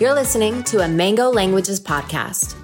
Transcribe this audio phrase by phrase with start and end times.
[0.00, 2.56] You're listening to a Mango Languages podcast.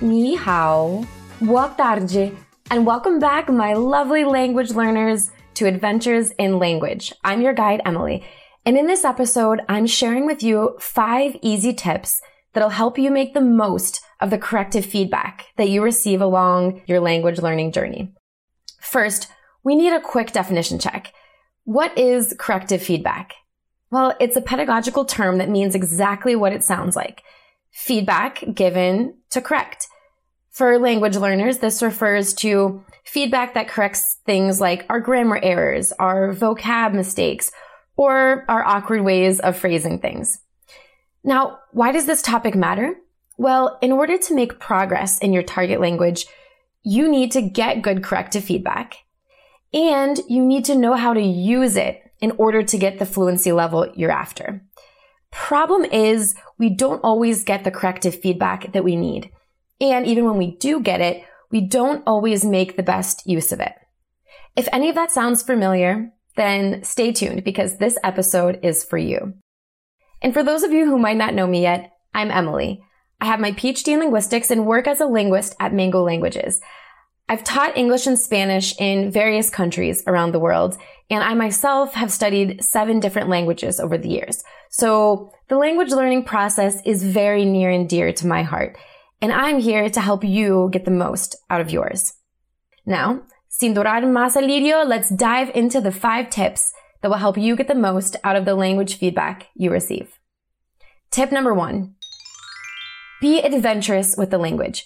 [0.00, 1.06] Ni hao,
[1.38, 2.36] buak tarde,
[2.68, 7.12] and welcome back, my lovely language learners, to Adventures in Language.
[7.22, 8.24] I'm your guide, Emily.
[8.66, 12.20] And in this episode, I'm sharing with you five easy tips
[12.54, 16.98] that'll help you make the most of the corrective feedback that you receive along your
[16.98, 18.12] language learning journey.
[18.80, 19.28] First,
[19.62, 21.12] we need a quick definition check.
[21.62, 23.34] What is corrective feedback?
[23.92, 27.22] Well, it's a pedagogical term that means exactly what it sounds like.
[27.70, 29.86] Feedback given to correct.
[30.50, 36.32] For language learners, this refers to feedback that corrects things like our grammar errors, our
[36.32, 37.52] vocab mistakes,
[37.94, 40.38] or our awkward ways of phrasing things.
[41.22, 42.94] Now, why does this topic matter?
[43.36, 46.24] Well, in order to make progress in your target language,
[46.82, 48.96] you need to get good corrective feedback
[49.74, 53.52] and you need to know how to use it in order to get the fluency
[53.52, 54.64] level you're after.
[55.30, 59.30] Problem is, we don't always get the corrective feedback that we need.
[59.80, 63.60] And even when we do get it, we don't always make the best use of
[63.60, 63.72] it.
[64.54, 69.34] If any of that sounds familiar, then stay tuned because this episode is for you.
[70.22, 72.82] And for those of you who might not know me yet, I'm Emily.
[73.20, 76.60] I have my PhD in linguistics and work as a linguist at Mango Languages.
[77.32, 80.76] I've taught English and Spanish in various countries around the world,
[81.08, 84.44] and I myself have studied seven different languages over the years.
[84.68, 88.76] So the language learning process is very near and dear to my heart,
[89.22, 92.12] and I'm here to help you get the most out of yours.
[92.84, 97.38] Now, sin durar más el lirio, let's dive into the five tips that will help
[97.38, 100.18] you get the most out of the language feedback you receive.
[101.10, 101.94] Tip number one.
[103.22, 104.84] Be adventurous with the language.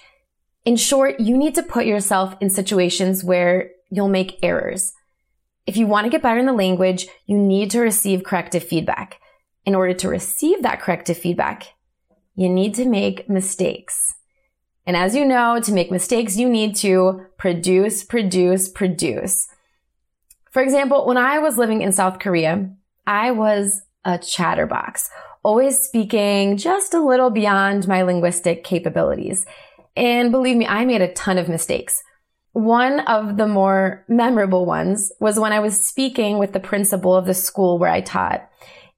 [0.67, 4.93] In short, you need to put yourself in situations where you'll make errors.
[5.65, 9.21] If you want to get better in the language, you need to receive corrective feedback.
[9.65, 11.69] In order to receive that corrective feedback,
[12.35, 14.17] you need to make mistakes.
[14.87, 19.47] And as you know, to make mistakes, you need to produce, produce, produce.
[20.51, 22.71] For example, when I was living in South Korea,
[23.07, 25.11] I was a chatterbox,
[25.45, 29.47] always speaking just a little beyond my linguistic capabilities.
[29.97, 32.03] And believe me, I made a ton of mistakes.
[32.53, 37.27] One of the more memorable ones was when I was speaking with the principal of
[37.27, 38.49] the school where I taught.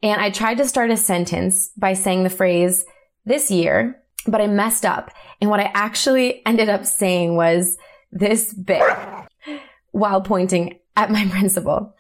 [0.03, 2.84] And I tried to start a sentence by saying the phrase,
[3.25, 5.10] this year, but I messed up.
[5.41, 7.76] And what I actually ended up saying was,
[8.10, 8.82] this big,
[9.91, 11.94] while pointing at my principal.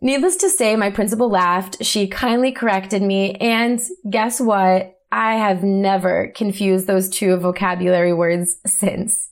[0.00, 1.84] Needless to say, my principal laughed.
[1.84, 3.34] She kindly corrected me.
[3.34, 4.98] And guess what?
[5.12, 9.30] I have never confused those two vocabulary words since.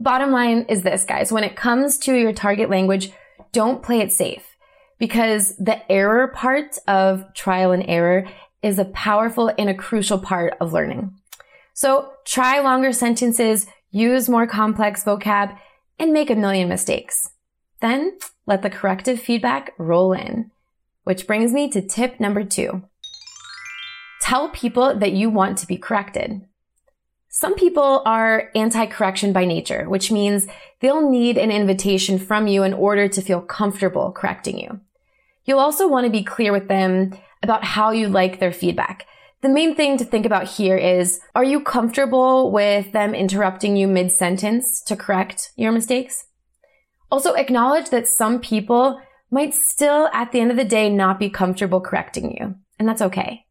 [0.00, 1.32] Bottom line is this, guys.
[1.32, 3.10] When it comes to your target language,
[3.52, 4.44] don't play it safe
[4.98, 8.26] because the error part of trial and error
[8.62, 11.14] is a powerful and a crucial part of learning.
[11.72, 15.56] So try longer sentences, use more complex vocab,
[15.98, 17.30] and make a million mistakes.
[17.80, 20.50] Then let the corrective feedback roll in.
[21.04, 22.82] Which brings me to tip number two.
[24.28, 26.42] Tell people that you want to be corrected.
[27.30, 30.46] Some people are anti-correction by nature, which means
[30.80, 34.80] they'll need an invitation from you in order to feel comfortable correcting you.
[35.46, 39.06] You'll also want to be clear with them about how you like their feedback.
[39.40, 43.88] The main thing to think about here is, are you comfortable with them interrupting you
[43.88, 46.26] mid-sentence to correct your mistakes?
[47.10, 49.00] Also acknowledge that some people
[49.30, 53.00] might still at the end of the day not be comfortable correcting you, and that's
[53.00, 53.46] okay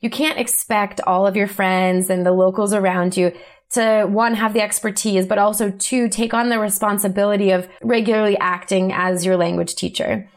[0.00, 3.32] you can't expect all of your friends and the locals around you
[3.70, 8.92] to one, have the expertise, but also two, take on the responsibility of regularly acting
[8.92, 10.28] as your language teacher.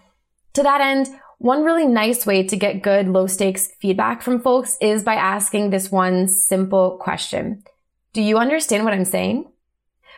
[0.54, 1.08] To that end,
[1.38, 5.70] one really nice way to get good low stakes feedback from folks is by asking
[5.70, 7.64] this one simple question.
[8.14, 9.50] Do you understand what I'm saying?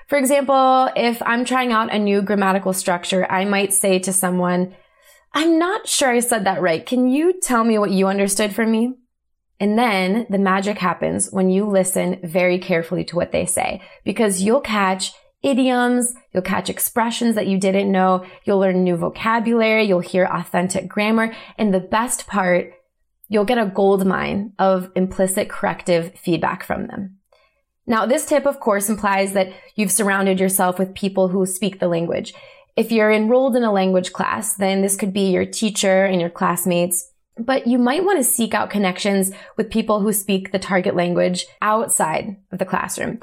[0.08, 4.76] For example, if I'm trying out a new grammatical structure, I might say to someone,
[5.34, 6.86] I'm not sure I said that right.
[6.86, 8.96] Can you tell me what you understood from me?
[9.64, 14.42] And then the magic happens when you listen very carefully to what they say because
[14.42, 20.02] you'll catch idioms, you'll catch expressions that you didn't know, you'll learn new vocabulary, you'll
[20.02, 22.74] hear authentic grammar, and the best part,
[23.30, 27.20] you'll get a gold mine of implicit corrective feedback from them.
[27.88, 31.88] Now, this tip, of course, implies that you've surrounded yourself with people who speak the
[31.88, 32.34] language.
[32.76, 36.30] If you're enrolled in a language class, then this could be your teacher and your
[36.30, 37.13] classmates.
[37.38, 41.46] But you might want to seek out connections with people who speak the target language
[41.62, 43.20] outside of the classroom.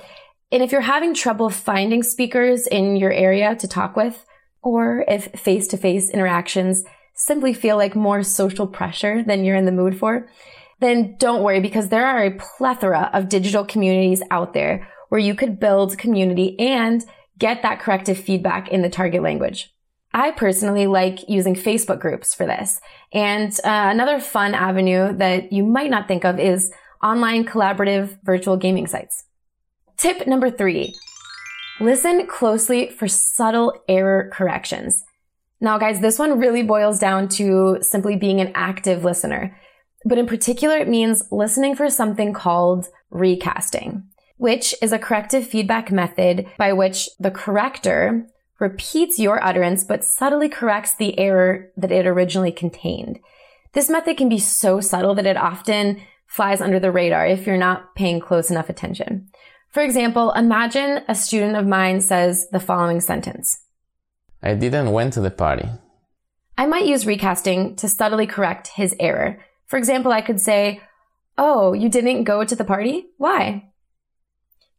[0.53, 4.25] And if you're having trouble finding speakers in your area to talk with,
[4.63, 6.85] or if face to face interactions
[7.15, 10.29] simply feel like more social pressure than you're in the mood for,
[10.81, 15.35] then don't worry because there are a plethora of digital communities out there where you
[15.35, 17.05] could build community and
[17.39, 19.73] get that corrective feedback in the target language.
[20.13, 22.81] I personally like using Facebook groups for this.
[23.13, 26.73] And uh, another fun avenue that you might not think of is
[27.03, 29.25] online collaborative virtual gaming sites.
[29.97, 30.95] Tip number three,
[31.79, 35.03] listen closely for subtle error corrections.
[35.61, 39.57] Now guys, this one really boils down to simply being an active listener.
[40.05, 44.05] But in particular, it means listening for something called recasting,
[44.39, 48.27] which is a corrective feedback method by which the corrector
[48.61, 53.19] repeats your utterance but subtly corrects the error that it originally contained.
[53.73, 57.57] This method can be so subtle that it often flies under the radar if you're
[57.57, 59.29] not paying close enough attention.
[59.71, 63.65] For example, imagine a student of mine says the following sentence.
[64.43, 65.69] I didn't went to the party.
[66.59, 69.39] I might use recasting to subtly correct his error.
[69.67, 70.81] For example, I could say,
[71.39, 73.07] Oh, you didn't go to the party?
[73.17, 73.70] Why?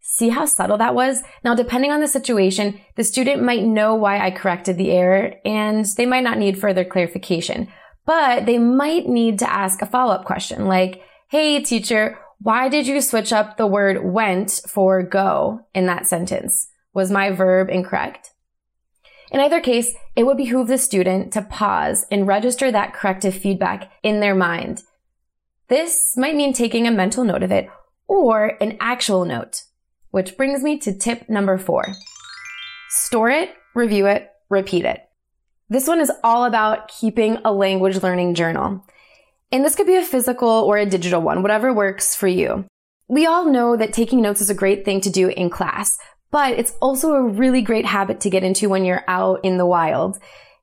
[0.01, 1.21] See how subtle that was?
[1.43, 5.85] Now, depending on the situation, the student might know why I corrected the error and
[5.95, 7.67] they might not need further clarification,
[8.05, 12.99] but they might need to ask a follow-up question like, Hey, teacher, why did you
[12.99, 16.67] switch up the word went for go in that sentence?
[16.93, 18.31] Was my verb incorrect?
[19.31, 23.91] In either case, it would behoove the student to pause and register that corrective feedback
[24.03, 24.83] in their mind.
[25.69, 27.69] This might mean taking a mental note of it
[28.07, 29.61] or an actual note,
[30.11, 31.85] which brings me to tip number four.
[32.89, 35.01] Store it, review it, repeat it.
[35.69, 38.85] This one is all about keeping a language learning journal.
[39.51, 42.65] And this could be a physical or a digital one, whatever works for you.
[43.07, 45.97] We all know that taking notes is a great thing to do in class,
[46.29, 49.65] but it's also a really great habit to get into when you're out in the
[49.65, 50.17] wild.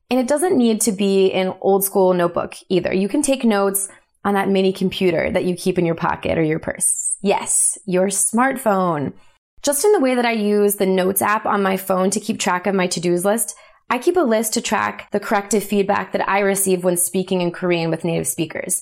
[0.09, 2.93] And it doesn't need to be an old school notebook either.
[2.93, 3.89] You can take notes
[4.25, 7.15] on that mini computer that you keep in your pocket or your purse.
[7.21, 9.13] Yes, your smartphone.
[9.61, 12.39] Just in the way that I use the notes app on my phone to keep
[12.39, 13.55] track of my to-dos list,
[13.89, 17.51] I keep a list to track the corrective feedback that I receive when speaking in
[17.51, 18.81] Korean with native speakers.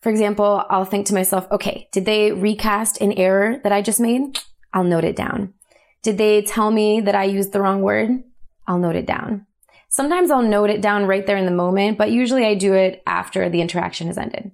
[0.00, 4.00] For example, I'll think to myself, okay, did they recast an error that I just
[4.00, 4.38] made?
[4.72, 5.54] I'll note it down.
[6.02, 8.10] Did they tell me that I used the wrong word?
[8.66, 9.46] I'll note it down.
[9.88, 13.02] Sometimes I'll note it down right there in the moment, but usually I do it
[13.06, 14.50] after the interaction has ended.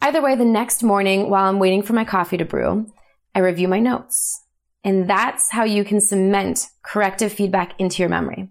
[0.00, 2.86] Either way, the next morning while I'm waiting for my coffee to brew,
[3.34, 4.44] I review my notes.
[4.88, 8.48] And that's how you can cement corrective feedback into your memory.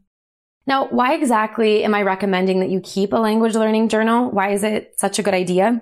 [0.68, 4.30] Now, why exactly am I recommending that you keep a language learning journal?
[4.30, 5.82] Why is it such a good idea?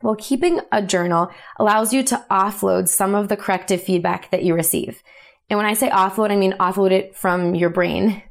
[0.00, 4.54] Well, keeping a journal allows you to offload some of the corrective feedback that you
[4.54, 5.02] receive.
[5.50, 8.22] And when I say offload, I mean offload it from your brain.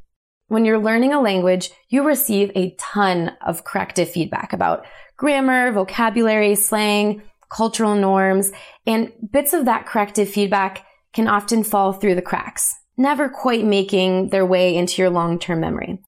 [0.47, 6.55] When you're learning a language, you receive a ton of corrective feedback about grammar, vocabulary,
[6.55, 8.51] slang, cultural norms,
[8.87, 14.29] and bits of that corrective feedback can often fall through the cracks, never quite making
[14.29, 15.99] their way into your long-term memory.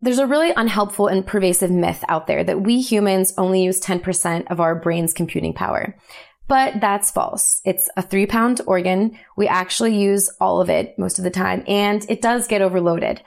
[0.00, 4.50] There's a really unhelpful and pervasive myth out there that we humans only use 10%
[4.50, 5.96] of our brain's computing power.
[6.48, 7.60] But that's false.
[7.64, 9.16] It's a three pound organ.
[9.36, 13.22] We actually use all of it most of the time and it does get overloaded.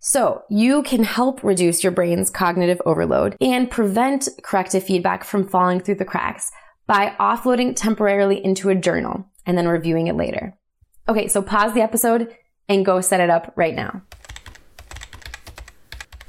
[0.00, 5.80] So you can help reduce your brain's cognitive overload and prevent corrective feedback from falling
[5.80, 6.50] through the cracks
[6.86, 10.57] by offloading temporarily into a journal and then reviewing it later.
[11.08, 12.34] Okay, so pause the episode
[12.68, 14.02] and go set it up right now.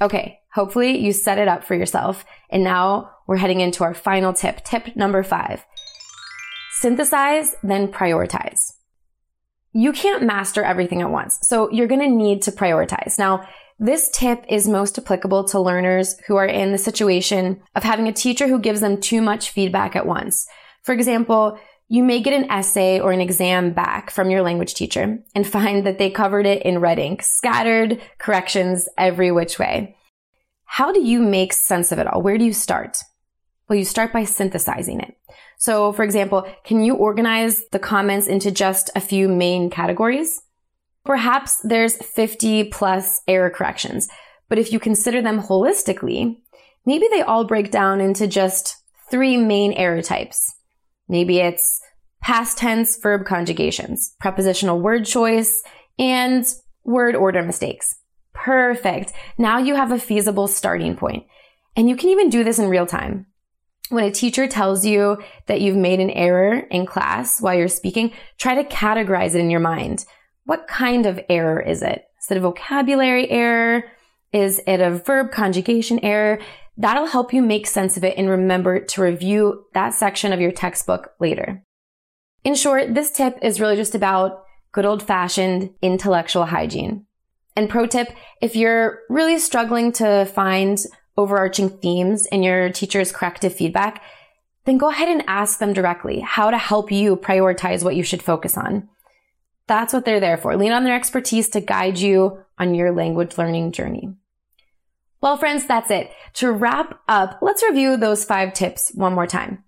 [0.00, 2.24] Okay, hopefully you set it up for yourself.
[2.48, 5.64] And now we're heading into our final tip, tip number five
[6.72, 8.72] synthesize, then prioritize.
[9.72, 13.18] You can't master everything at once, so you're to need to prioritize.
[13.18, 13.46] Now,
[13.78, 18.14] this tip is most applicable to learners who are in the situation of having a
[18.14, 20.46] teacher who gives them too much feedback at once.
[20.82, 21.58] For example,
[21.92, 25.84] you may get an essay or an exam back from your language teacher and find
[25.84, 29.96] that they covered it in red ink, scattered corrections every which way.
[30.64, 32.22] How do you make sense of it all?
[32.22, 32.98] Where do you start?
[33.68, 35.16] Well, you start by synthesizing it.
[35.58, 40.40] So for example, can you organize the comments into just a few main categories?
[41.04, 44.08] Perhaps there's 50 plus error corrections,
[44.48, 46.36] but if you consider them holistically,
[46.86, 48.76] maybe they all break down into just
[49.10, 50.54] three main error types.
[51.10, 51.80] Maybe it's
[52.22, 55.60] past tense verb conjugations, prepositional word choice,
[55.98, 56.46] and
[56.84, 57.96] word order mistakes.
[58.32, 59.12] Perfect.
[59.36, 61.26] Now you have a feasible starting point.
[61.74, 63.26] And you can even do this in real time.
[63.88, 68.12] When a teacher tells you that you've made an error in class while you're speaking,
[68.38, 70.04] try to categorize it in your mind.
[70.44, 72.04] What kind of error is it?
[72.22, 73.82] Is it a vocabulary error?
[74.32, 76.38] Is it a verb conjugation error?
[76.76, 80.52] That'll help you make sense of it and remember to review that section of your
[80.52, 81.62] textbook later.
[82.44, 87.06] In short, this tip is really just about good old fashioned intellectual hygiene.
[87.56, 88.08] And pro tip,
[88.40, 90.78] if you're really struggling to find
[91.16, 94.02] overarching themes in your teacher's corrective feedback,
[94.64, 98.22] then go ahead and ask them directly how to help you prioritize what you should
[98.22, 98.88] focus on.
[99.66, 100.56] That's what they're there for.
[100.56, 104.14] Lean on their expertise to guide you on your language learning journey.
[105.20, 106.10] Well, friends, that's it.
[106.34, 109.64] To wrap up, let's review those five tips one more time.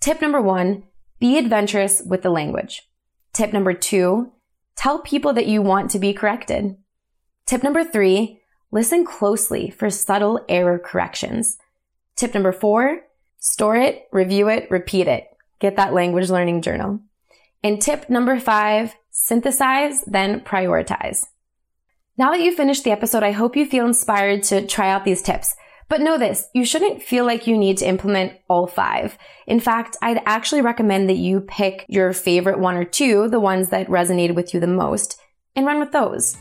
[0.00, 0.84] Tip number one,
[1.20, 2.88] be adventurous with the language.
[3.32, 4.32] Tip number two,
[4.74, 6.76] tell people that you want to be corrected.
[7.46, 8.40] Tip number three,
[8.72, 11.56] listen closely for subtle error corrections.
[12.16, 13.02] Tip number four,
[13.38, 15.28] store it, review it, repeat it.
[15.60, 17.00] Get that language learning journal.
[17.62, 21.26] And tip number five, synthesize, then prioritize.
[22.20, 25.22] Now that you've finished the episode, I hope you feel inspired to try out these
[25.22, 25.56] tips.
[25.88, 29.16] But know this, you shouldn't feel like you need to implement all five.
[29.46, 33.70] In fact, I'd actually recommend that you pick your favorite one or two, the ones
[33.70, 35.18] that resonated with you the most,
[35.56, 36.36] and run with those.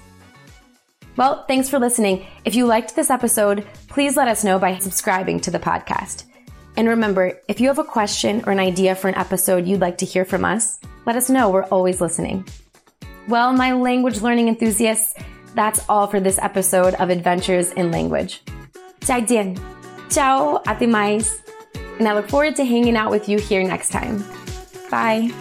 [1.15, 2.27] Well, thanks for listening.
[2.43, 6.25] If you liked this episode, please let us know by subscribing to the podcast.
[6.75, 9.99] And remember, if you have a question or an idea for an episode you'd like
[9.99, 11.49] to hear from us, let us know.
[11.49, 12.45] We're always listening.
[13.29, 15.13] Well, my language learning enthusiasts,
[15.55, 18.41] that's all for this episode of Adventures in Language.
[19.01, 19.55] 再见.
[20.09, 21.41] Ciao, ate mais.
[21.99, 24.23] And I look forward to hanging out with you here next time.
[24.89, 25.31] Bye.